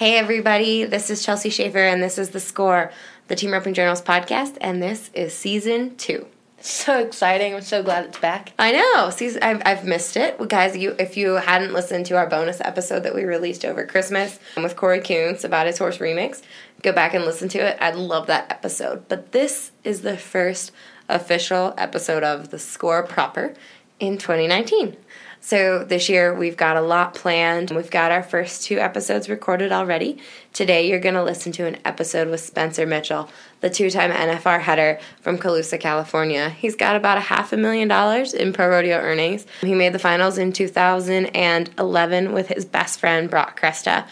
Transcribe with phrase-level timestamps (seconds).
[0.00, 2.90] Hey, everybody, this is Chelsea Shaffer, and this is The Score,
[3.28, 6.26] the Team Roping Journals podcast, and this is season two.
[6.58, 7.54] So exciting.
[7.54, 8.54] I'm so glad it's back.
[8.58, 9.10] I know.
[9.10, 10.38] Season, I've, I've missed it.
[10.38, 13.84] Well, guys, you if you hadn't listened to our bonus episode that we released over
[13.84, 16.40] Christmas um, with Kory Koontz about his horse remix,
[16.80, 17.76] go back and listen to it.
[17.78, 19.06] I love that episode.
[19.06, 20.72] But this is the first
[21.10, 23.52] official episode of The Score proper
[23.98, 24.96] in 2019.
[25.42, 27.70] So this year we've got a lot planned.
[27.70, 30.18] We've got our first two episodes recorded already.
[30.52, 33.30] Today you're going to listen to an episode with Spencer Mitchell,
[33.60, 36.50] the two-time NFR header from Colusa, California.
[36.50, 39.46] He's got about a half a million dollars in pro rodeo earnings.
[39.62, 44.06] He made the finals in 2011 with his best friend Broc Cresta.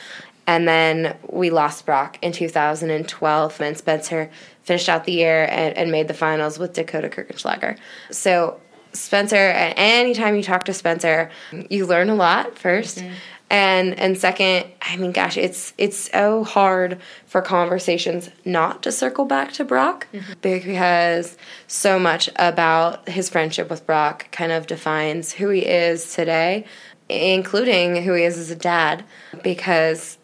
[0.46, 4.30] And then we lost Broc in 2012, and Spencer
[4.62, 7.76] finished out the year and, and made the finals with Dakota Kirchenschlager.
[8.10, 8.58] So
[8.92, 11.30] Spencer, and anytime you talk to Spencer,
[11.70, 13.14] you learn a lot 1st mm-hmm.
[13.50, 19.24] And and second, I mean gosh, it's it's so hard for conversations not to circle
[19.24, 20.34] back to Broc mm-hmm.
[20.42, 26.66] because so much about his friendship with Broc kind of defines who he is today,
[27.08, 29.02] including who he is as a dad
[29.42, 30.18] because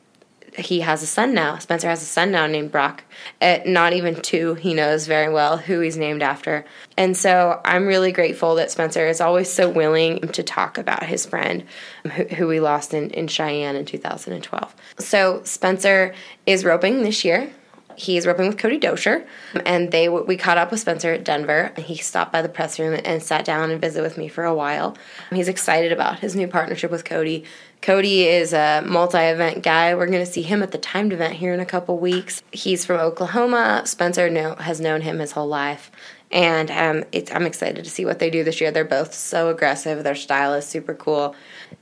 [0.57, 1.59] he has a son now.
[1.59, 3.03] Spencer has a son now named Broc.
[3.41, 6.65] At not even two, he knows very well who he's named after.
[6.97, 11.27] And so I'm really grateful that Spencer is always so willing to talk about his
[11.27, 11.65] friend
[12.05, 14.75] um, who, who we lost in, in Cheyenne in 2012.
[14.99, 16.15] So Spencer
[16.47, 17.51] is roping this year.
[17.97, 19.25] He's roping with Cody Doescher,
[19.55, 21.73] um, and they we caught up with Spencer at Denver.
[21.77, 24.45] And he stopped by the press room and sat down and visited with me for
[24.45, 24.97] a while.
[25.31, 27.45] He's excited about his new partnership with Cody.
[27.85, 29.95] Cody is a multi-event guy.
[29.95, 32.43] We're going to see him at the timed event here in a couple weeks.
[32.51, 33.83] He's from Oklahoma.
[33.85, 35.91] Spencer know, has known him his whole life,
[36.33, 38.71] and um, I'm excited to see what they do this year.
[38.71, 40.03] They're both so aggressive.
[40.03, 41.37] Their style is super cool,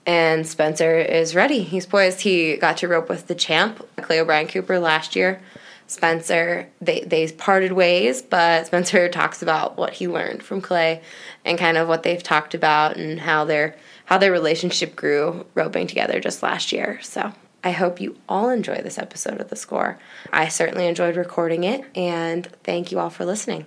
[0.05, 1.63] and Spencer is ready.
[1.63, 2.23] He's poised.
[2.23, 5.41] He got to rope with the champ, Clay O'Brien Cooper, last year.
[5.87, 11.01] Spencer, they, they parted ways, but Spencer talks about what he learned from Clay
[11.45, 13.77] and kind of what they've talked about and how they're–
[14.13, 17.01] how their relationship grew roping together just last year.
[17.01, 17.33] So
[17.65, 19.99] I hope you all enjoy this episode of The Score.
[20.31, 23.65] I certainly enjoyed recording it, and thank you all for listening.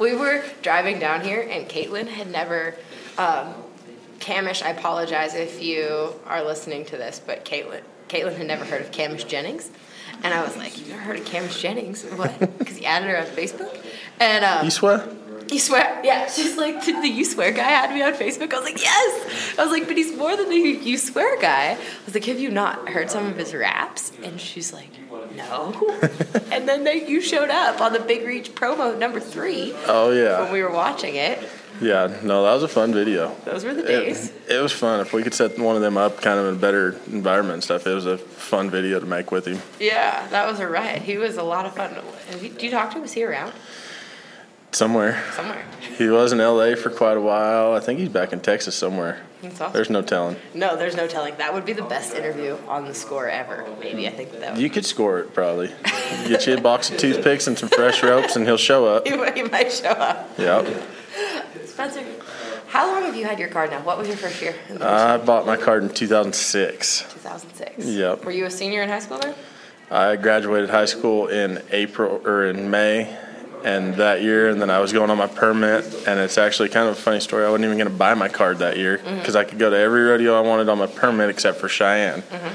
[0.00, 2.76] We were driving down here, and Caitlin had never.
[3.18, 3.52] Um,
[4.18, 8.80] Camish, I apologize if you are listening to this, but Caitlin, Caitlin had never heard
[8.80, 9.70] of Camish Jennings.
[10.22, 12.04] And I was like, You've never heard of Camish Jennings?
[12.04, 12.38] What?
[12.58, 13.78] Because he added her on Facebook.
[14.18, 15.06] And um, You swear?
[15.48, 16.00] You swear?
[16.04, 16.28] Yeah.
[16.30, 18.52] She's like, the, the you swear guy had me on Facebook.
[18.52, 19.58] I was like, yes.
[19.58, 21.72] I was like, but he's more than the you swear guy.
[21.72, 24.12] I was like, have you not heard some of his raps?
[24.22, 24.90] And she's like,
[25.34, 25.72] no.
[26.52, 29.74] and then they, you showed up on the Big Reach promo number three.
[29.86, 30.42] Oh yeah.
[30.42, 31.38] When we were watching it.
[31.80, 33.36] Yeah, no, that was a fun video.
[33.44, 34.30] Those were the days.
[34.30, 35.00] It, it, was fun.
[35.00, 37.64] If we could set one of them up kind of in a better environment and
[37.64, 39.60] stuff, it was a fun video to make with him.
[39.78, 41.02] Yeah, that was a riot.
[41.02, 41.94] He was a lot of fun.
[42.40, 43.02] Did you talk to him?
[43.02, 43.52] Was he around?
[44.72, 45.22] Somewhere.
[45.34, 45.64] Somewhere.
[45.96, 47.72] He was in LA for quite a while.
[47.74, 49.22] I think he's back in Texas somewhere.
[49.42, 49.72] Awesome.
[49.72, 50.36] There's no telling.
[50.54, 51.36] No, there's no telling.
[51.36, 53.66] That would be the best interview on the score ever.
[53.80, 54.52] Maybe I think that.
[54.54, 54.62] Would.
[54.62, 55.70] You could score it probably.
[56.28, 59.06] Get you a box of toothpicks and some fresh ropes, and he'll show up.
[59.08, 60.30] he, he might show up.
[60.38, 60.82] Yep.
[61.64, 62.04] Spencer,
[62.68, 63.82] how long have you had your card now?
[63.82, 64.54] What was your first year?
[64.80, 67.02] I bought my card in 2006.
[67.14, 67.86] 2006.
[67.86, 68.24] Yep.
[68.24, 69.34] Were you a senior in high school then?
[69.90, 73.16] I graduated high school in April or in May
[73.64, 76.88] and that year, and then I was going on my permit, and it's actually kind
[76.88, 77.44] of a funny story.
[77.44, 79.36] I wasn't even going to buy my card that year because mm-hmm.
[79.36, 82.22] I could go to every rodeo I wanted on my permit except for Cheyenne.
[82.22, 82.54] Mm-hmm.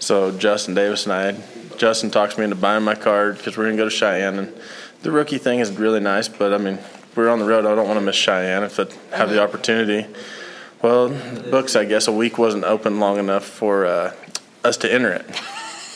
[0.00, 3.76] So Justin Davis and I, Justin talks me into buying my card because we're going
[3.76, 4.60] to go to Cheyenne, and
[5.02, 6.78] the rookie thing is really nice, but I mean,
[7.16, 7.64] we're on the road.
[7.64, 9.30] I don't want to miss Cheyenne if I have mm-hmm.
[9.30, 10.06] the opportunity.
[10.82, 14.14] Well, the books, I guess, a week wasn't open long enough for uh,
[14.64, 15.26] us to enter it.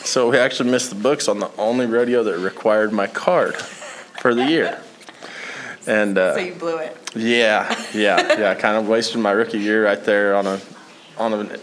[0.05, 3.57] So we actually missed the books on the only rodeo that required my card
[4.25, 4.81] for the year.
[5.87, 6.97] And uh, so you blew it.
[7.15, 8.55] Yeah, yeah, yeah.
[8.55, 10.59] Kind of wasted my rookie year right there on a
[11.19, 11.61] on an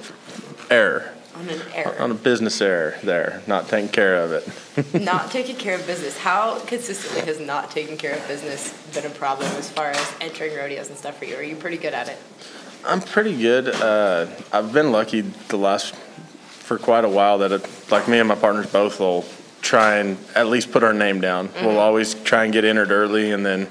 [0.70, 1.12] error.
[1.34, 2.00] On an error.
[2.00, 4.94] On a business error there, not taking care of it.
[5.02, 6.19] not taking care of business.
[6.19, 10.56] How consistently has not taking care of business been a problem as far as entering
[10.56, 11.36] rodeos and stuff for you?
[11.38, 12.19] Are you pretty good at it?
[12.86, 13.69] I'm pretty good.
[13.69, 18.28] Uh, I've been lucky the last for quite a while that it, like me and
[18.28, 19.25] my partners both will
[19.62, 21.50] try and at least put our name down.
[21.50, 21.66] Mm-hmm.
[21.66, 23.68] We'll always try and get entered early and then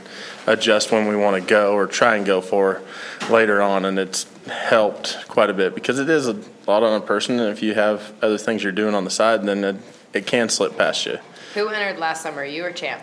[0.46, 2.82] adjust when we want to go or try and go for
[3.28, 3.84] later on.
[3.84, 7.38] And it's helped quite a bit because it is a lot on a person.
[7.40, 9.76] And if you have other things you're doing on the side, then it,
[10.12, 11.18] it can slip past you.
[11.54, 12.44] Who entered last summer?
[12.44, 13.02] You or Champ?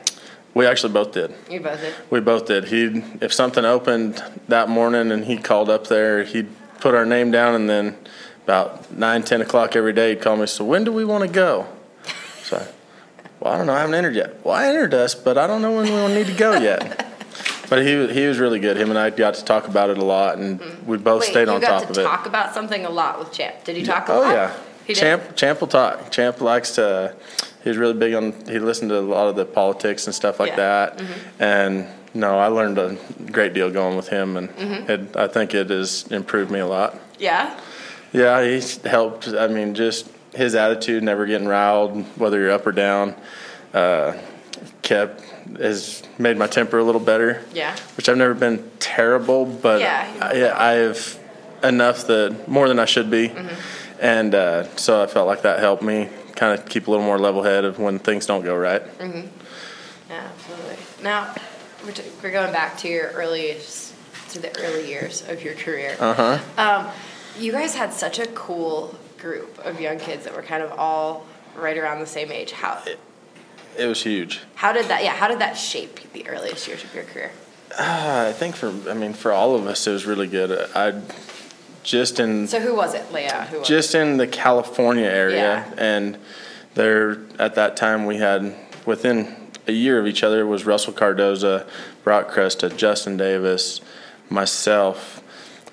[0.54, 1.36] We actually both did.
[1.52, 1.94] You both did.
[2.10, 2.66] We both did.
[2.66, 6.48] He, if something opened that morning and he called up there, he'd
[6.80, 7.98] put our name down, and then
[8.44, 10.48] about nine, ten o'clock every day, he'd call me.
[10.48, 11.68] So when do we want to go?
[12.42, 12.68] So, I,
[13.40, 13.74] well, I don't know.
[13.74, 14.44] I haven't entered yet.
[14.46, 17.04] Well, I entered us, but I don't know when we need to go yet.
[17.70, 18.78] But he he was really good.
[18.78, 21.50] Him and I got to talk about it a lot, and we both Wait, stayed
[21.50, 22.04] on top to of it.
[22.04, 23.62] talk about something a lot with Champ.
[23.66, 24.32] Did he talk a oh lot?
[24.32, 24.54] yeah,
[24.86, 25.02] He did?
[25.02, 26.10] Champ Champ will talk.
[26.10, 27.14] Champ likes to.
[27.66, 28.32] He's really big on.
[28.48, 30.92] He listened to a lot of the politics and stuff like Yeah.
[30.96, 31.06] Mm-hmm.
[31.40, 31.46] that.
[31.46, 32.96] And no, I learned a
[33.34, 34.90] great deal going with him, and Mm-hmm.
[34.90, 36.96] it, I think it has improved me a lot.
[37.20, 37.54] Yeah.
[38.14, 39.28] Yeah, he's helped.
[39.28, 40.08] I mean, just
[40.38, 43.16] his attitude, never getting riled, whether you're up or down,
[43.74, 44.14] uh,
[44.82, 45.22] kept
[45.60, 47.44] has made my temper a little better.
[47.54, 47.76] Yeah.
[47.96, 51.20] Which I've never been terrible, but Yeah, I, I have
[51.64, 53.56] enough that more than I should be, Mm-hmm.
[54.02, 57.18] and uh, so I felt like that helped me kind of keep a little more
[57.18, 58.82] level headed when things don't go right.
[59.00, 59.28] Mm-hmm.
[60.10, 60.78] Yeah, absolutely.
[61.04, 61.34] Now,
[61.84, 63.94] we're, t- we're going back to your earliest,
[64.30, 65.96] to the early years of your career.
[66.00, 66.40] Uh huh.
[66.58, 66.92] Um,
[67.40, 71.26] you guys had such a cool group of young kids that were kind of all
[71.56, 72.52] right around the same age.
[72.52, 72.82] How
[73.78, 74.42] It was huge.
[74.56, 75.04] how did that?
[75.04, 77.32] Yeah, how did that shape the earliest years of your career?
[77.78, 80.52] Uh, I think for I mean for all of us it was really good.
[80.76, 81.02] I
[81.84, 83.48] just in So who was it, Leah?
[83.52, 85.36] Who was just in the California area,
[85.68, 85.74] Yeah.
[85.78, 86.18] and
[86.76, 88.56] there at that time we had
[88.86, 89.36] within
[89.68, 91.68] a year of each other was Russell Cardoza,
[92.04, 93.82] Broc Cresta, Justin Davis,
[94.30, 95.22] myself,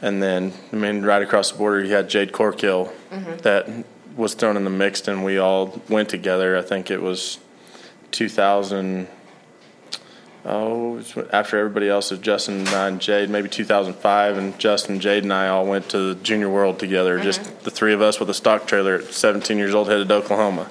[0.02, 2.93] and then I mean right across the border you had Jade Corkill
[3.43, 3.85] that
[4.17, 6.56] was thrown in the mix, and we all went together.
[6.56, 7.38] I think it was
[8.12, 9.08] 2000.
[10.46, 11.02] Oh,
[11.32, 15.32] after everybody else was Justin and I and Jade, maybe 2005, and Justin, Jade, and
[15.32, 17.19] I all went to the Junior World together.
[17.19, 20.14] Just the three of us with a stock trailer at 17 years old, headed to
[20.14, 20.69] Oklahoma,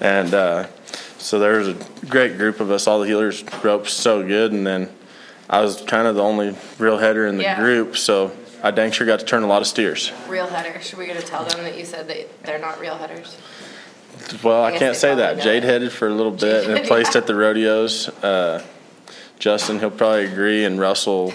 [0.00, 0.66] and uh,
[1.18, 1.76] so there was a
[2.06, 2.86] great group of us.
[2.86, 4.88] All the heelers roped so good, and then
[5.48, 7.56] I was kind of the only real header in the Yeah.
[7.60, 8.32] group, so
[8.62, 10.10] I dang sure got to turn a lot of steers.
[10.28, 10.82] real headers?
[10.88, 13.36] Should we gonna tell them that you said that they're not real headers?
[14.42, 15.36] Well, I I, can't say that.
[15.36, 17.20] know Jade headed for a little bit and Jade, placed yeah.
[17.20, 18.08] at the rodeos.
[18.24, 18.62] Uh,
[19.38, 21.34] Justin, he'll probably agree, and Russell.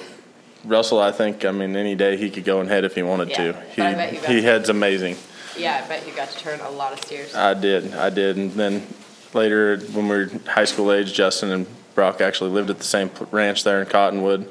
[0.65, 3.29] Russell, I think, I mean, any day he could go and head if he wanted
[3.29, 3.53] Yeah, to.
[3.75, 4.41] He I bet you he to.
[4.41, 5.15] heads amazing.
[5.57, 7.33] Yeah, I bet you got to turn a lot of steers.
[7.35, 8.85] I did, I did, and then
[9.33, 13.09] later when we were high school age, Justin and Broc actually lived at the same
[13.31, 14.49] ranch there in Cottonwood,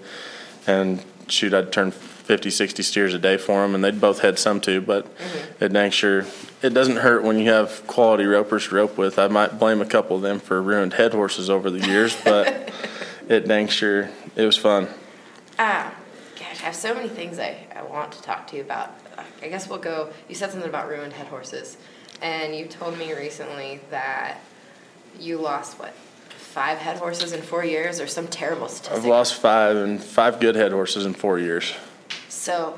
[0.66, 4.38] and shoot, I'd turn 50, 60 steers a day for them, and they'd both head
[4.38, 5.64] some too, but Mm-hmm.
[5.64, 6.24] it dang sure
[6.62, 9.18] it doesn't hurt when you have quality ropers to rope with.
[9.18, 12.72] I might blame a couple of them for ruined head horses over the years, but
[13.28, 14.88] it dang sure it was fun.
[15.58, 15.94] Ah,
[16.38, 18.90] gosh, I have so many things I, I want to talk to you about.
[19.42, 20.10] I guess we'll go.
[20.28, 21.76] You said something about ruined head horses,
[22.22, 24.38] and you told me recently that
[25.18, 25.94] you lost what
[26.50, 28.98] five head horses in four years, or some terrible statistic.
[28.98, 31.72] I've lost five and five good head horses in four years,
[32.28, 32.76] So,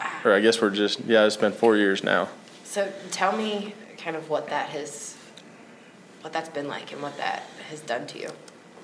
[0.00, 0.20] ah.
[0.24, 2.28] or I guess we're just yeah, it's been four years now.
[2.64, 5.16] so tell me kind of what that has,
[6.22, 8.30] what that's been like, and what that has done to you.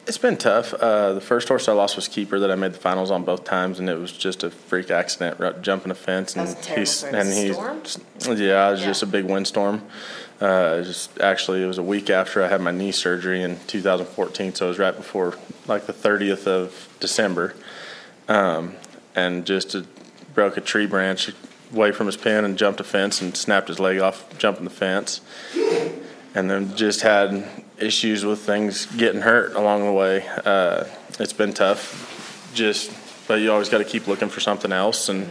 [0.07, 0.73] It's been tough.
[0.73, 3.43] Uh, the first horse I lost was Keeper that I made the finals on both
[3.43, 6.35] times, and it was just a freak accident, jumping a fence.
[6.35, 7.21] That was and a terrible story.
[7.21, 8.87] and he's yeah, it was Yeah.
[8.87, 9.83] just a big windstorm.
[10.41, 14.55] Uh, just actually it was a week after I had my knee surgery in 2014,
[14.55, 15.35] so it was right before
[15.67, 17.55] like the 30th of December,
[18.29, 18.77] um,
[19.17, 19.83] and just uh
[20.35, 21.33] broke a tree branch
[21.73, 24.71] away from his pen and jumped a fence and snapped his leg off jumping the
[24.71, 25.21] fence
[26.37, 30.25] and then just had issues with things getting hurt along the way.
[30.45, 30.85] Uh,
[31.19, 32.93] it's been tough, just
[33.27, 35.29] but you always got to keep looking for something else, and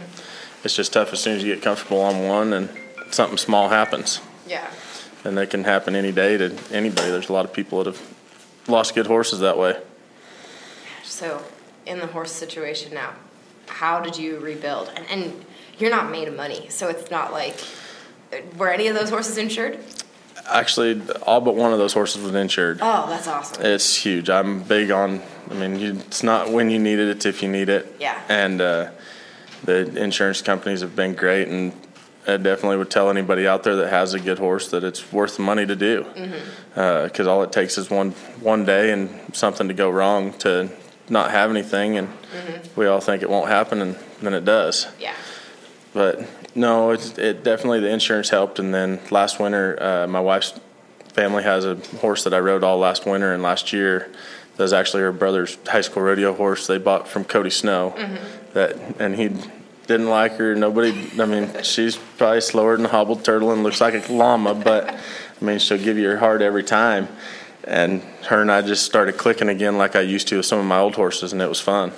[0.64, 2.68] it's just tough as soon as you get comfortable on one and
[3.10, 4.68] something small happens, Yeah.
[5.24, 7.08] and that can happen any day to anybody.
[7.08, 8.02] There's a lot of people that have
[8.66, 9.80] lost good horses that way.
[11.04, 11.42] So,
[11.86, 13.12] in the horse situation now,
[13.68, 14.90] how did you rebuild?
[14.94, 15.44] And, and
[15.78, 17.56] you're not made of money, so it's not like
[18.56, 19.78] were any of those horses insured?
[20.48, 22.78] Actually, all but one of those horses was insured.
[22.80, 23.64] Oh, that's awesome.
[23.64, 24.30] It's huge.
[24.30, 25.20] I'm big on.
[25.50, 27.94] I mean, you, it's not when you need it; it's if you need it.
[28.00, 28.20] Yeah.
[28.28, 28.90] And uh,
[29.64, 31.72] the insurance companies have been great, and
[32.28, 35.36] I definitely would tell anybody out there that has a good horse that it's worth
[35.36, 36.04] the money to do.
[36.14, 37.04] Mm-hmm.
[37.06, 40.70] Because all it takes is one one day and something to go wrong to
[41.08, 42.78] not have anything, and Mm-hmm.
[42.80, 44.88] we all think it won't happen, and then it does.
[45.00, 45.14] Yeah.
[45.94, 46.20] But
[46.56, 48.58] no, it's, it definitely the insurance helped.
[48.58, 50.58] And then last winter, uh, my wife's
[51.08, 54.10] family has a horse that I rode all last winter and last year.
[54.56, 57.94] That was actually her brother's high school rodeo horse they bought from Cody Snow.
[58.54, 59.28] That and he
[59.86, 60.54] didn't like her.
[60.54, 61.10] Nobody.
[61.20, 64.88] I mean, she's probably slower than a hobbled turtle and looks like a llama, but
[64.90, 67.08] I mean, she'll give you her heart every time.
[67.64, 70.64] And her and I just started clicking again like I used to with some of
[70.64, 71.92] my old horses, and it was fun.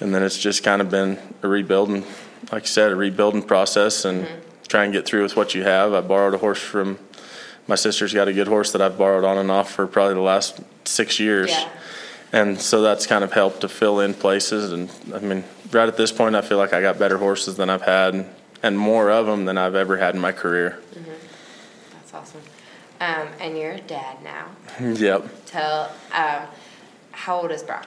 [0.00, 2.04] And then it's just kind of been a rebuild, and
[2.52, 4.26] like you said, a rebuilding process and
[4.68, 5.92] try and get through with what you have.
[5.92, 6.98] I borrowed a horse from
[7.66, 10.20] my sister's got a good horse that I've borrowed on and off for probably the
[10.20, 11.50] last six years.
[11.50, 11.68] Yeah.
[12.32, 14.72] And so that's kind of helped to fill in places.
[14.72, 17.70] And I mean, right at this point, I feel like I got better horses than
[17.70, 18.28] I've had
[18.62, 20.80] and more of them than I've ever had in my career.
[21.92, 22.42] That's awesome.
[23.00, 24.48] Um, and you're a dad now.
[24.80, 25.46] Yep.
[25.46, 26.42] Tell, um,
[27.12, 27.86] how old is Broc?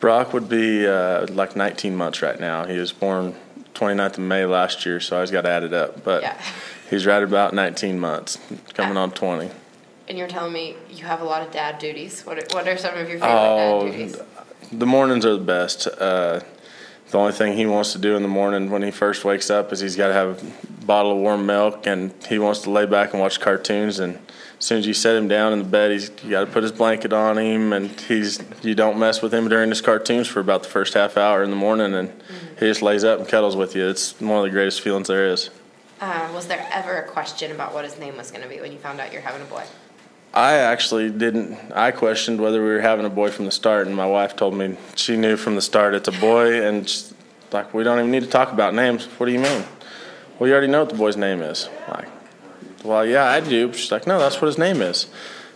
[0.00, 2.64] Broc would be uh, like 19 months right now.
[2.64, 3.34] He was born
[3.80, 6.04] 29th of May last year, so I just got to add it up.
[6.04, 6.34] But Yeah.
[6.90, 8.38] he's right about 19 months,
[8.74, 9.50] coming on 20.
[10.08, 12.22] And you're telling me you have a lot of dad duties.
[12.26, 14.16] What are, what are some of your favorite Oh, dad duties?
[14.72, 15.86] the mornings are the best.
[15.86, 16.40] Uh,
[17.10, 19.72] the only thing he wants to do in the morning when he first wakes up
[19.72, 22.86] is he's got to have a bottle of warm milk and he wants to lay
[22.86, 23.98] back and watch cartoons.
[23.98, 24.16] And
[24.58, 26.62] as soon as you set him down in the bed, he's you got to put
[26.62, 30.38] his blanket on him and he's you don't mess with him during his cartoons for
[30.40, 32.12] about the first half hour in the morning and
[32.60, 33.88] he just lays up and cuddles with you.
[33.88, 35.50] It's one of the greatest feelings there is.
[36.00, 38.70] Uh, was there ever a question about what his name was going to be when
[38.70, 39.64] you found out you're having a boy?
[40.32, 41.58] I actually didn't.
[41.74, 44.54] I questioned whether we were having a boy from the start, and my wife told
[44.54, 47.12] me she knew from the start it's a boy, and she's
[47.50, 49.06] like, we don't even need to talk about names.
[49.06, 49.64] What do you mean?
[50.38, 51.68] Well, you already know what the boy's name is.
[51.88, 52.08] Like,
[52.84, 53.72] well, yeah, I do.
[53.72, 55.08] She's like, no, that's what his name is.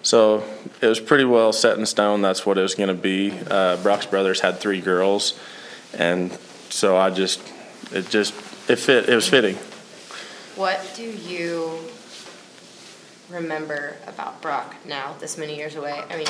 [0.02, 0.44] So
[0.82, 2.20] it was pretty well set in stone.
[2.20, 3.32] That's what it was going to be.
[3.50, 5.38] Uh, Broc's brothers had three girls,
[5.94, 6.36] and
[6.74, 7.40] so I just,
[7.92, 8.34] it just,
[8.68, 9.08] it fit.
[9.08, 9.54] It was fitting.
[10.56, 11.78] What do you
[13.30, 16.02] remember about Broc now, this many years away?
[16.10, 16.26] I mean,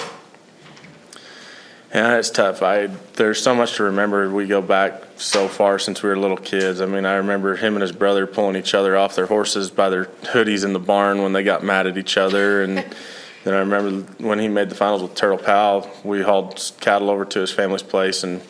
[1.95, 2.63] Yeah, it's tough.
[2.63, 4.29] I there's so much to remember.
[4.31, 6.83] We go back so far since we were little kids.
[6.83, 9.89] I mean, I remember him and his brother pulling each other off their horses by
[9.89, 12.63] their hoodies in the barn when they got mad at each other.
[12.63, 12.79] And
[13.45, 17.25] then I remember when he made the finals with Turtle Powell, we hauled cattle over
[17.25, 18.43] to his family's place and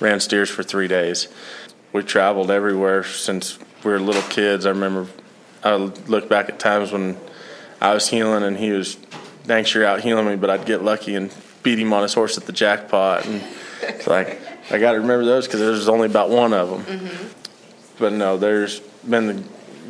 [0.00, 1.28] ran steers for three days.
[1.92, 4.66] We traveled everywhere since we were little kids.
[4.66, 5.06] I remember
[5.64, 7.18] I look back at times when
[7.80, 8.96] I was heeling and he was
[9.46, 12.36] dang sure out heeling me, but I'd get lucky and beat him on his horse
[12.36, 13.26] at the jackpot.
[13.26, 13.42] And
[13.82, 14.40] it's like,
[14.70, 16.82] I got to remember those because there's only about one of them.
[16.82, 17.28] Mm-hmm.
[17.98, 19.42] But no, there's been the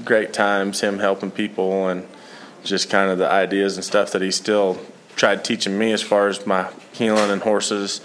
[0.04, 2.06] great times, him helping people and
[2.64, 4.78] just kind of the ideas and stuff that he still
[5.18, 8.00] tried teaching me as far as my heeling and horses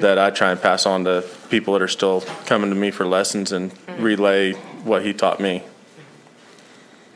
[0.00, 3.06] that I try and pass on to people that are still coming to me for
[3.06, 5.62] lessons and relay what he taught me.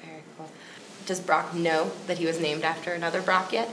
[0.02, 0.49] very cool.
[1.04, 3.69] Does Broc know that he was named after another Broc yet?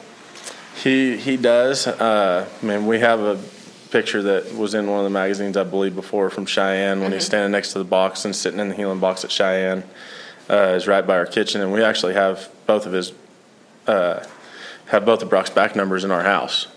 [0.75, 1.88] He he does.
[1.88, 3.39] Uh, I mean, we have a
[3.91, 7.25] picture that was in one of the magazines, I believe, before from Cheyenne when he's
[7.25, 9.84] standing next to the box and sitting in the heeling box at Cheyenne.
[10.50, 13.12] Uh, is right by our kitchen, and we actually have both of his
[13.86, 14.25] uh,
[14.88, 16.67] have both of Broc's back numbers in our house.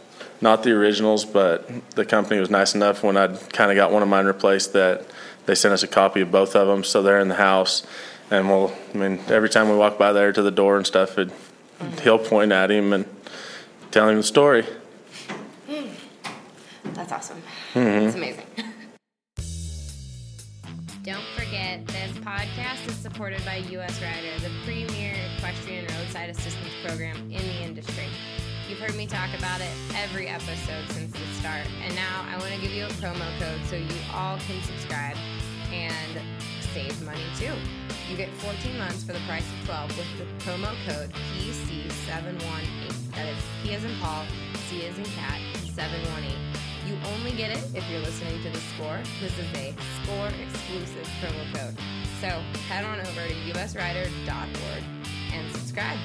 [0.40, 4.02] Not the originals, but the company was nice enough when I'd kind of got one
[4.02, 5.06] of mine replaced that
[5.46, 7.86] they sent us a copy of both of them, so they're in the house.
[8.30, 11.18] And we'll, I mean, every time we walk by there to the door and stuff,
[11.18, 11.30] it,
[12.02, 13.04] he'll point at him and
[13.90, 14.64] tell him the story.
[16.94, 17.42] That's awesome.
[17.74, 18.06] Mm-hmm.
[18.06, 18.44] It's amazing.
[21.02, 27.16] Don't forget, this podcast is supported by US Rider, the premier equestrian roadside assistance program
[27.30, 28.06] in the industry.
[28.68, 32.52] You've heard me talk about it every episode since the start, and now I want
[32.52, 35.16] to give you a promo code so you all can subscribe
[35.72, 36.18] and
[36.74, 37.52] save money too.
[38.10, 43.14] You get 14 months for the price of 12 with the promo code PC718.
[43.14, 44.24] That is P as in Paul,
[44.66, 45.38] C as in cat,
[45.74, 46.34] 718.
[46.88, 48.98] You only get it if you're listening to the score.
[49.20, 51.76] This is a score exclusive promo code.
[52.20, 52.28] So
[52.68, 54.99] head on over to usrider.org
[55.32, 55.98] and subscribe.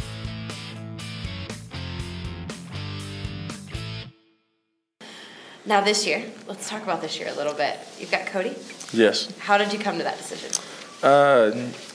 [5.66, 7.80] Now, this year, let's talk about this year a little bit.
[7.98, 8.56] You've got Cody.
[8.94, 9.36] Yes.
[9.40, 10.52] How did you come to that decision?
[11.02, 11.52] Uh,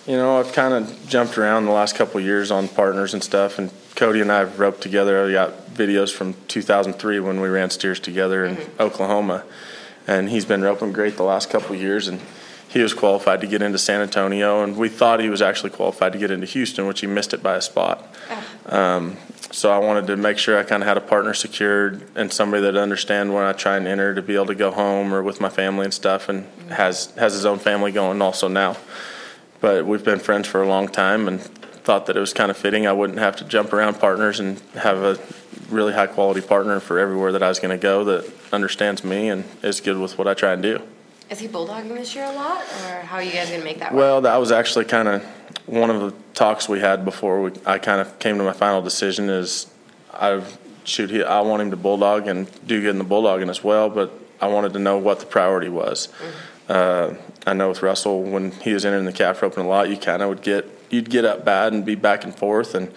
[0.07, 3.23] you know, I've kind of jumped around the last couple of years on partners and
[3.23, 5.25] stuff, and Cody and I have roped together.
[5.25, 9.45] I got videos from 2003 when we ran steers together in Oklahoma,
[10.07, 12.21] and he's been roping great the last couple of years, and
[12.71, 16.13] he was qualified to get into San Antonio, and we thought he was actually qualified
[16.13, 18.07] to get into Houston, which he missed it by a spot.
[18.67, 19.17] Um,
[19.51, 22.63] so I wanted to make sure I kind of had a partner secured and somebody
[22.63, 25.41] that understand when I try and enter to be able to go home or with
[25.41, 28.77] my family and stuff, and has has his own family going also now.
[29.61, 32.57] But we've been friends for a long time, and thought that it was kind of
[32.57, 32.87] fitting.
[32.87, 35.19] I wouldn't have to jump around partners and have a
[35.69, 39.29] really high quality partner for everywhere that I was going to go that understands me
[39.29, 40.83] and is good with what I try and do.
[41.31, 43.79] Is he bulldogging this year a lot, or how are you guys going to make
[43.79, 44.01] that work?
[44.01, 45.23] Well, that was actually kind of
[45.67, 48.83] one of the talks we had before we, I kind of came to my final
[48.83, 49.69] decision is
[50.13, 50.43] I
[50.83, 53.89] shoot he, I want him to bulldog and do good in the bulldogging as well,
[53.89, 56.09] but I wanted to know what the priority was.
[56.69, 57.15] Uh,
[57.47, 60.23] I know with Russell when he was entering the calf roping a lot, you kind
[60.23, 62.75] of would get you'd get up bad and be back and forth.
[62.75, 62.93] And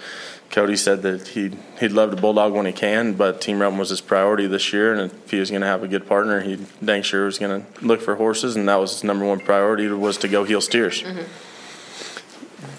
[0.53, 3.89] Cody said that he'd he'd love to bulldog when he can, but team roping was
[3.89, 4.93] his priority this year.
[4.93, 7.63] And if he was going to have a good partner, he dang sure was going
[7.63, 10.61] to look for horses, and that was his number one priority was to go heel
[10.61, 11.03] steers.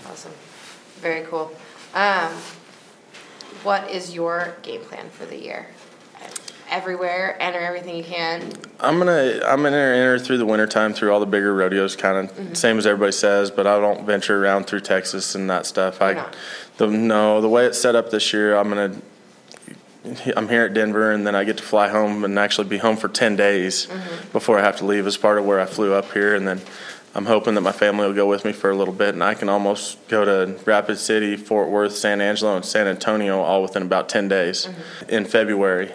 [0.09, 0.31] Awesome.
[1.01, 1.53] Very cool.
[1.95, 2.31] Um,
[3.65, 5.67] what is your game plan for the year?
[6.75, 8.53] Everywhere, enter everything you can.
[8.81, 12.37] I'm gonna I'm gonna enter through the wintertime through all the bigger rodeos, kind of
[12.37, 12.55] mm-hmm.
[12.55, 13.53] same as everybody says.
[13.53, 16.01] But I don't venture around through Texas and that stuff.
[16.01, 16.37] Why I not?
[16.79, 18.97] the no the way it's set up this year, I'm gonna
[20.37, 22.97] I'm here at Denver and then I get to fly home and actually be home
[22.97, 24.33] for ten days mm-hmm.
[24.33, 26.61] before I have to leave as part of where I flew up here, and then
[27.15, 29.35] I'm hoping that my family will go with me for a little bit, and I
[29.35, 33.83] can almost go to Rapid City, Fort Worth, San Angelo, and San Antonio all within
[33.83, 35.11] about ten days mm-hmm.
[35.11, 35.93] in February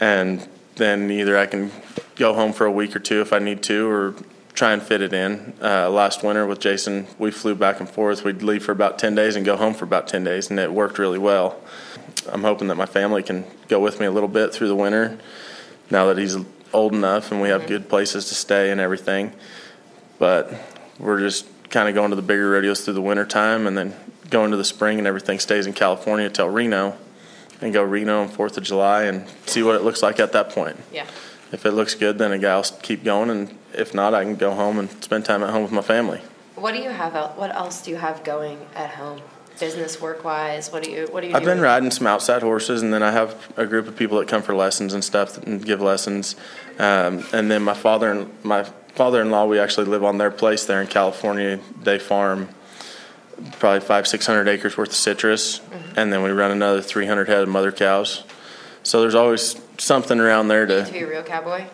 [0.00, 1.70] and then either I can
[2.16, 4.14] go home for a week or two if I need to, or
[4.54, 5.54] try and fit it in.
[5.62, 8.24] Uh, last winter with Jason, we flew back and forth.
[8.24, 10.72] We'd leave for about 10 days and go home for about 10 days, and it
[10.72, 11.60] worked really well.
[12.30, 15.18] I'm hoping that my family can go with me a little bit through the winter
[15.90, 16.36] now that he's
[16.72, 19.32] old enough and we have good places to stay and everything.
[20.18, 20.52] But
[20.98, 23.94] we're just kind of going to the bigger rodeos through the winter time and then
[24.30, 26.96] going to the spring and everything stays in California till Reno
[27.60, 30.50] and go Reno on Fourth of July and see what it looks like at that
[30.50, 30.76] point.
[30.92, 31.06] Yeah.
[31.52, 34.34] If it looks good, then a guy will keep going, and if not, I can
[34.36, 36.20] go home and spend time at home with my family.
[36.56, 37.14] What do you have?
[37.36, 39.20] What else do you have going at home,
[39.60, 40.72] business work wise?
[40.72, 41.34] What do you What do you?
[41.34, 44.26] I've been riding some outside horses, and then I have a group of people that
[44.26, 46.34] come for lessons and stuff and give lessons.
[46.78, 50.80] Um, and then my father and my father-in-law, we actually live on their place there
[50.80, 51.60] in California.
[51.82, 52.48] They farm
[53.58, 55.98] probably five, six hundred acres worth of citrus, mm-hmm.
[55.98, 58.24] and then we run another three hundred head of mother cows.
[58.82, 61.66] So there's always something around there to to, be a real cowboy.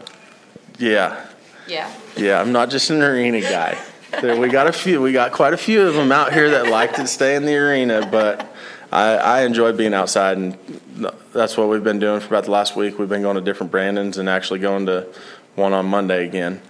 [0.79, 1.27] yeah.
[1.69, 1.93] Yeah.
[2.17, 3.79] Yeah, I'm not just an arena guy.
[4.21, 5.01] There, we got a few.
[5.01, 7.57] We got quite a few of them out here that like to stay in the
[7.57, 8.53] arena, but
[8.91, 10.59] I, I enjoy being outside, and
[11.33, 12.99] that's what we've been doing for about the last week.
[12.99, 15.09] We've been going to different brandings and actually going to
[15.55, 16.61] one on Monday again.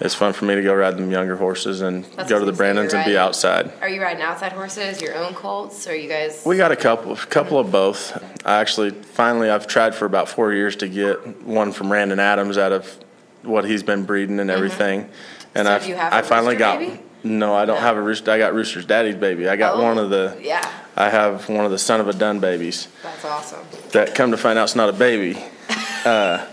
[0.00, 2.52] It's fun for me to go ride them younger horses and That's go to the.
[2.52, 3.72] brandings and be outside.
[3.80, 5.02] Are you riding outside horses?
[5.02, 5.86] Your own colts?
[5.88, 6.42] Or are you guys?
[6.46, 8.16] We got a couple, couple of both.
[8.46, 12.56] I actually, finally, I've tried for about four years to get one from Brandon Adams
[12.58, 12.96] out of
[13.42, 15.08] what he's been breeding and everything.
[15.54, 15.66] And Mm-hmm.
[15.66, 16.78] So I, do you have I a finally got.
[16.78, 17.00] baby?
[17.24, 18.30] No, I don't have a rooster.
[18.30, 19.48] I got Rooster's daddy's baby.
[19.48, 20.38] I got Oh, one of the.
[20.40, 20.70] yeah.
[20.96, 22.86] I have one of the son of a dun babies.
[23.02, 23.58] That's awesome.
[23.90, 25.36] That come to find out, it's not a baby.
[26.04, 26.46] uh,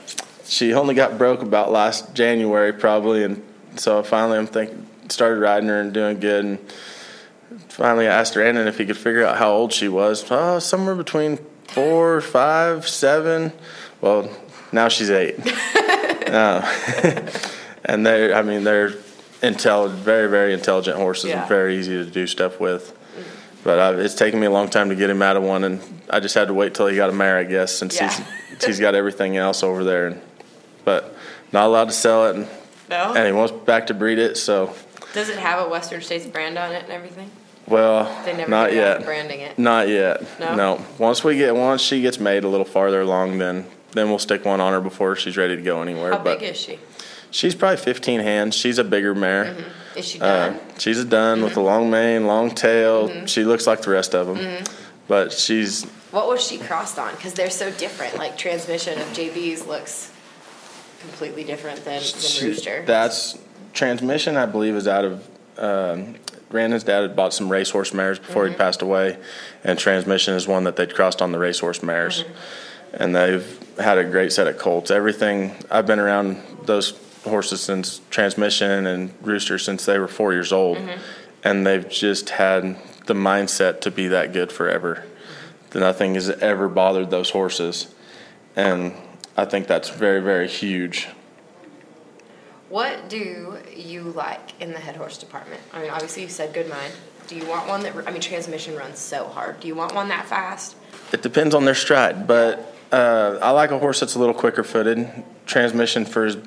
[0.45, 3.43] she only got broke about last January probably, and
[3.75, 6.45] so finally I'm thinking started riding her and doing good.
[6.45, 6.59] And
[7.69, 10.25] finally I asked Brandon if he could figure out how old she was.
[10.31, 13.51] Oh, somewhere between four, five, seven.
[14.01, 14.29] Well,
[14.71, 15.35] now she's eight.
[16.27, 16.61] uh,
[17.85, 18.93] and they, I mean, they're
[19.43, 21.41] intelligent, very, very intelligent horses Yeah.
[21.41, 22.93] and very easy to do stuff with.
[23.63, 25.81] But uh, it's taken me a long time to get him out of one, and
[26.09, 28.09] I just had to wait till he got a mare, I guess, since Yeah.
[28.11, 30.07] he's he's got everything else over there.
[30.07, 30.21] And,
[30.85, 31.15] but
[31.51, 32.47] not allowed to sell it, and,
[32.89, 33.13] No.
[33.13, 34.37] and he wants back to breed it.
[34.37, 34.73] So,
[35.13, 37.29] Does it have a Western States brand on it and everything?
[37.67, 39.05] well, They never not get around to yet.
[39.05, 39.59] branding it.
[39.59, 40.23] Not yet.
[40.39, 40.79] No?
[40.99, 44.43] Once we get once she gets made a little farther along, then then we'll stick
[44.43, 46.11] one on her before she's ready to go anywhere.
[46.11, 46.79] How but big is she?
[47.31, 48.53] she's probably 15 hands.
[48.53, 49.45] She's a bigger mare.
[49.45, 49.97] Mm-hmm.
[49.99, 50.59] Is she Uh, done?
[50.77, 51.65] she's a dun with a mm-hmm.
[51.65, 53.07] long mane, long tail.
[53.09, 53.25] Mm-hmm.
[53.25, 54.63] She looks like the rest of them,
[55.07, 57.13] but she's what was she crossed on?
[57.15, 58.17] Because they're so different.
[58.17, 60.11] Like transmission of JB's looks
[61.07, 62.83] completely different than, than Rooster.
[62.85, 63.37] That's
[63.73, 64.37] transmission.
[64.37, 65.27] I believe is out of.
[65.57, 66.15] Um,
[66.49, 68.59] Brandon's dad had bought some racehorse mares before he'd mm-hmm.
[68.59, 69.17] passed away,
[69.63, 73.03] and transmission is one that they'd crossed on the racehorse mares, mm-hmm.
[73.03, 74.91] and they've had a great set of colts.
[74.91, 80.53] Everything I've been around those horses since transmission and rooster since they were four years
[80.53, 81.01] old, mm-hmm.
[81.43, 85.03] and they've just had the mindset to be that good forever.
[85.73, 87.93] Nothing has ever bothered those horses,
[88.55, 88.93] and
[89.37, 91.07] I think that's very very huge.
[92.69, 95.61] What do you like in the head horse department?
[95.71, 96.93] I mean, obviously you said good mind.
[97.27, 97.95] Do you want one that?
[98.07, 99.59] I mean, transmission runs so hard.
[99.59, 100.75] Do you want one that fast?
[101.11, 104.63] It depends on their stride, but uh, I like a horse that's a little quicker
[104.63, 105.09] footed.
[105.45, 106.37] Transmission for as,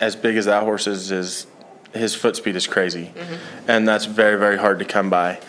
[0.00, 1.46] as big as that horse is, is
[1.92, 3.12] his foot speed is crazy,
[3.66, 5.40] and that's very very hard to come by.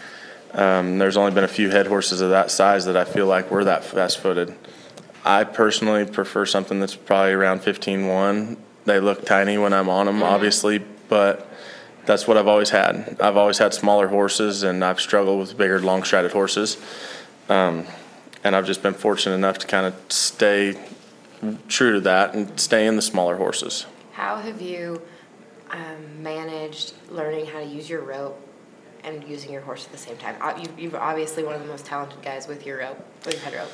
[0.54, 3.52] Um, there's only been a few head horses of that size that I feel like
[3.52, 4.56] were that fast footed.
[5.26, 8.58] I personally prefer something that's probably around 15-1.
[8.86, 10.80] They look tiny when I'm on them, obviously,
[11.10, 11.52] but
[12.06, 13.18] that's what I've always had.
[13.20, 16.78] I've always had smaller horses, and I've struggled with bigger, long-strided horses.
[17.50, 17.86] Um,
[18.44, 20.80] and I've just been fortunate enough to kind of stay
[21.68, 23.86] true to that and stay in the smaller horses.
[24.14, 25.02] How have you?
[25.72, 28.40] um, managed learning how to use your rope
[29.04, 30.36] and using your horse at the same time?
[30.42, 33.44] Uh, You, you're obviously one of the most talented guys with your rope, with your
[33.44, 33.72] head rope.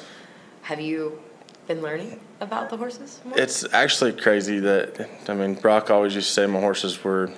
[0.64, 1.20] Have you
[1.68, 3.38] been learning about the horses more?
[3.38, 7.32] It's actually crazy that I mean Broc always used to say my horses were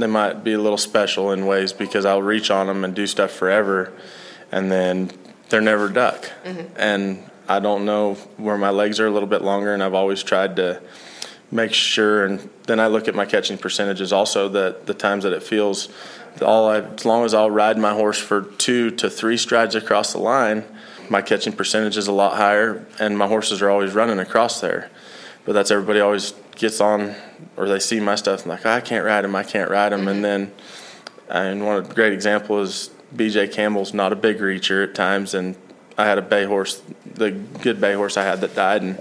[0.00, 3.06] they might be a little special in ways because I'll reach on them and do
[3.06, 3.92] stuff forever,
[4.50, 5.10] and then
[5.48, 6.30] they're never duck.
[6.44, 6.74] Mm-hmm.
[6.76, 10.22] And I don't know where my legs are a little bit longer, and I've always
[10.22, 10.80] tried to
[11.50, 12.24] make sure.
[12.24, 15.88] And then I look at my catching percentages also that the times that it feels
[16.40, 20.12] all I, as long as I'll ride my horse for two to three strides across
[20.12, 20.64] the line,
[21.10, 24.90] my catching percentage is a lot higher, and my horses are always running across there.
[25.44, 27.14] But that's everybody always gets on,
[27.56, 30.06] or they see my stuff and like I can't ride him, I can't ride him,
[30.06, 30.22] and mm-hmm.
[30.22, 30.52] then
[31.28, 35.56] and one great example is BJ Campbell's not a big reacher at times, and
[35.98, 36.82] I had a bay horse,
[37.14, 39.00] the good bay horse I had that died, and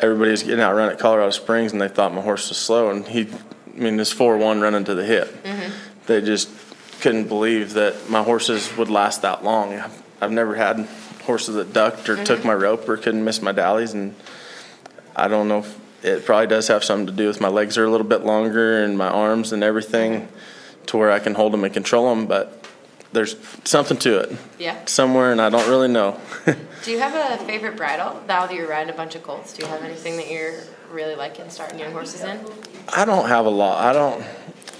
[0.00, 2.90] everybody was getting out run at Colorado Springs, and they thought my horse was slow,
[2.90, 3.28] and he,
[3.74, 5.42] I mean, this four one running to the hip.
[5.44, 5.72] Mm-hmm.
[6.06, 6.48] They just
[7.00, 9.82] couldn't believe that my horses would last that long.
[10.20, 10.88] I've, never had
[11.24, 12.48] horses that ducked or took mm-hmm.
[12.48, 14.14] my rope or couldn't miss my dallies, and
[15.14, 17.84] I don't know if it probably does have something to do with my legs are
[17.84, 20.84] a little bit longer and my arms and everything mm-hmm.
[20.86, 22.64] to where I can hold them and control them, but
[23.12, 24.84] there's something to it yeah.
[24.84, 26.20] somewhere, and I don't really know.
[26.84, 29.52] Do you have a favorite bridle now that you're riding a bunch of colts?
[29.52, 32.40] Do you have anything that you're really liking starting young horses in?
[32.94, 33.84] I don't have a lot.
[33.84, 34.24] I don't.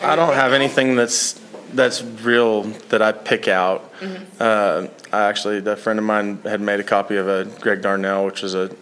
[0.03, 1.41] I don't have anything that's
[1.75, 3.93] that's real that I pick out.
[4.41, 8.27] Uh, I actually, a friend of mine had made a copy of a Greg Darnall,
[8.27, 8.75] which is a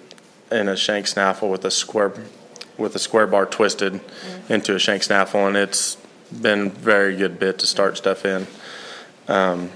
[0.50, 2.12] in a shank snaffle with a square
[2.76, 4.00] with a square bar twisted
[4.48, 5.96] into a shank snaffle, and it's
[6.42, 8.46] been very good bit to start stuff in.
[9.28, 9.70] Um,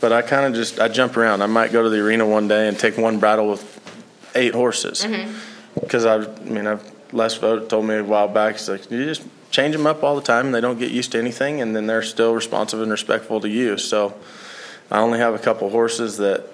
[0.00, 1.42] but I kind of just I jump around.
[1.42, 3.80] I might go to the arena one day and take one bridle with
[4.34, 5.04] eight horses
[5.80, 8.54] because I, I mean I've Les Vogt told me a while back.
[8.56, 10.46] He's like you just change them up all the time.
[10.46, 13.48] and They don't get used to anything, and then they're still responsive and respectful to
[13.48, 13.76] you.
[13.78, 14.14] So
[14.90, 16.46] I only have a couple horses that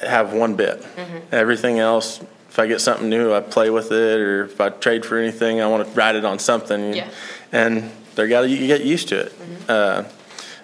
[0.00, 0.80] have one bit.
[0.82, 1.18] Mm-hmm.
[1.32, 5.04] Everything else, if I get something new, I play with it, or if I trade
[5.04, 6.94] for anything, I want to ride it on something.
[6.94, 7.08] Yeah.
[7.52, 9.32] And they got to you get used to it.
[9.32, 9.64] Mm-hmm.
[9.68, 10.04] Uh,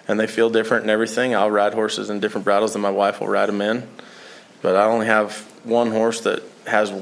[0.09, 1.35] and they feel different and everything.
[1.35, 3.87] I'll ride horses in different bridles than my wife will ride them in.
[4.61, 6.93] But I only have one horse that has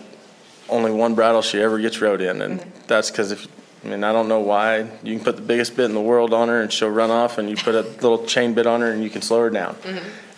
[0.69, 2.69] only one bridle she ever gets rode in, and mm-hmm.
[2.88, 3.48] that's because if
[3.86, 6.34] I mean I don't know why you can put the biggest bit in the world
[6.34, 8.91] on her and she'll run off, and you put a little chain bit on her
[8.91, 9.78] and you can slow her down,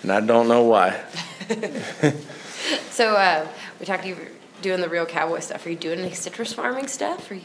[0.04, 1.02] and I don't know why.
[2.90, 3.48] So uh,
[3.80, 4.18] we talked to you
[4.64, 5.66] doing the real cowboy stuff.
[5.68, 7.30] Are you doing any citrus farming stuff?
[7.30, 7.44] Are you?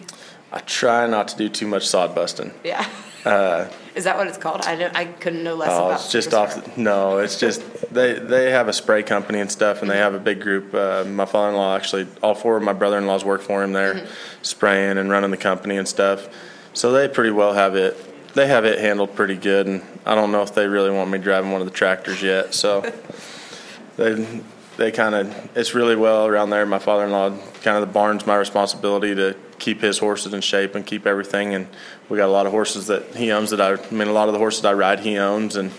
[0.53, 2.53] I try not to do too much sod busting.
[2.62, 2.87] Yeah.
[3.25, 4.62] Uh, Is that what it's called?
[4.65, 6.01] I I couldn't know less Oh, about.
[6.01, 6.75] it's just off.
[6.75, 7.62] The, no, it's just
[7.95, 10.75] they they have a spray company and stuff, and they have a big group.
[10.75, 14.07] Uh, my father-in-law actually, all four of my brother-in-laws work for him there,
[14.43, 16.29] spraying and running the company and stuff.
[16.75, 17.97] So they pretty well have it.
[18.35, 21.19] They have it handled pretty good, and I don't know if they really want me
[21.19, 22.55] driving one of the tractors yet.
[22.55, 22.81] So
[23.97, 24.41] they
[24.83, 26.66] they kind of it's really well around there.
[26.66, 27.31] My father-in-law
[27.62, 31.55] kind of the barn's my responsibility to keep his horses in shape and keep everything.
[31.55, 31.68] And
[32.09, 34.29] we got a lot of horses that he owns that I, I mean a lot
[34.29, 35.71] of the horses I ride he owns, and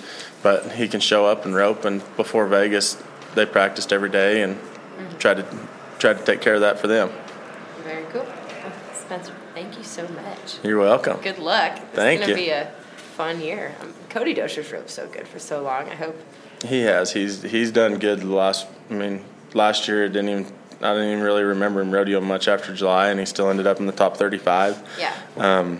[0.41, 1.85] but he can show up and rope.
[1.85, 3.01] And before Vegas,
[3.35, 4.57] they practiced every day and
[5.19, 5.45] tried to
[5.99, 7.11] tried to take care of that for them.
[7.83, 8.23] Very cool.
[8.23, 10.63] Well, Spencer, thank you so much.
[10.63, 11.19] You're welcome.
[11.21, 11.73] Good luck.
[11.75, 12.37] It's Thank gonna you.
[12.37, 13.75] be a fun year.
[13.81, 15.89] Um, Cody Doescher's roped so good for so long.
[15.89, 16.15] I hope.
[16.65, 17.11] He has.
[17.13, 18.67] He's he's done good the last.
[18.89, 19.23] I mean,
[19.53, 20.45] last year didn't even.
[20.81, 23.79] I didn't even really remember him rodeo much after July, and he still ended up
[23.79, 24.83] in the top 35.
[24.99, 25.13] Yeah.
[25.37, 25.79] Um,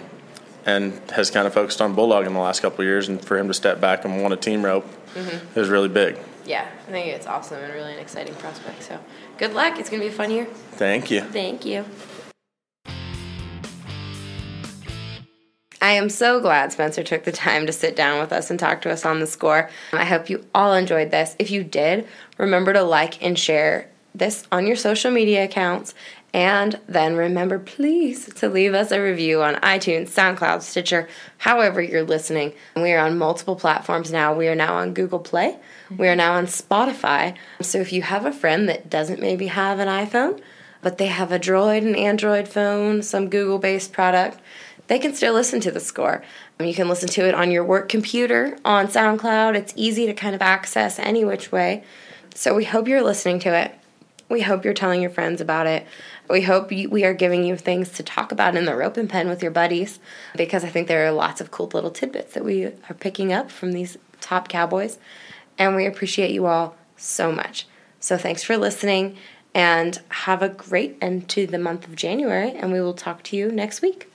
[0.66, 3.38] and has kind of focused on bulldog in the last couple of years, and for
[3.38, 5.48] him to step back and want a team rope Mm-hmm.
[5.56, 6.18] it was really big.
[6.46, 8.82] Yeah, I think it's awesome and really an exciting prospect.
[8.82, 8.98] So,
[9.38, 9.78] good luck.
[9.78, 10.46] It's gonna be a fun year.
[10.72, 11.22] Thank you.
[11.22, 11.86] Thank you.
[15.84, 18.82] I am so glad Spencer took the time to sit down with us and talk
[18.84, 19.70] to us on the score.
[19.92, 21.36] Um, I hope you all enjoyed this.
[21.38, 25.94] If you did, remember to like and share this on your social media accounts.
[26.34, 32.04] And then remember, please, to leave us a review on iTunes, SoundCloud, Stitcher, however you're
[32.04, 32.54] listening.
[32.78, 34.34] We are on multiple platforms now.
[34.34, 35.58] We are now on Google Play.
[35.98, 37.36] We are now on Spotify.
[37.60, 40.40] So if you have a friend that doesn't maybe have an iPhone,
[40.82, 44.40] but they have a Droid, an Android phone, some Google based product,
[44.94, 46.24] they can still listen to the score.
[46.60, 49.56] You can listen to it on your work computer, on SoundCloud.
[49.56, 51.84] It's easy to kind of access any which way.
[52.36, 53.74] So we hope you're listening to it.
[54.30, 55.88] We hope you're telling your friends about it.
[56.30, 59.10] We hope you, we are giving you things to talk about in the rope and
[59.10, 60.00] pen with your buddies
[60.38, 63.50] because I think there are lots of cool little tidbits that we are picking up
[63.50, 65.00] from these top cowboys.
[65.58, 67.68] And we appreciate you all so much.
[68.00, 69.18] So thanks for listening
[69.56, 72.52] and have a great end to the month of January.
[72.52, 74.13] And we will talk to you next week.